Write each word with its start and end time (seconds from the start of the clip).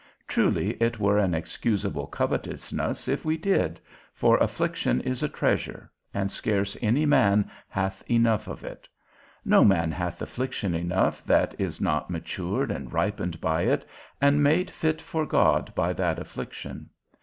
Truly 0.27 0.71
it 0.81 0.99
were 0.99 1.19
an 1.19 1.35
excusable 1.35 2.07
covetousness 2.07 3.07
if 3.07 3.23
we 3.23 3.37
did, 3.37 3.79
for 4.15 4.35
affliction 4.37 4.99
is 5.01 5.21
a 5.21 5.29
treasure, 5.29 5.91
and 6.11 6.31
scarce 6.31 6.75
any 6.81 7.05
man 7.05 7.51
hath 7.69 8.01
enough 8.09 8.47
of 8.47 8.63
it. 8.63 8.89
No 9.45 9.63
man 9.63 9.91
hath 9.91 10.19
affliction 10.19 10.73
enough 10.73 11.23
that 11.25 11.53
is 11.59 11.79
not 11.79 12.09
matured 12.09 12.71
and 12.71 12.91
ripened 12.91 13.39
by 13.39 13.61
it, 13.61 13.87
and 14.19 14.41
made 14.41 14.71
fit 14.71 14.99
for 14.99 15.23
God 15.23 15.71
by 15.75 15.93
that 15.93 16.17
affliction. 16.17 16.89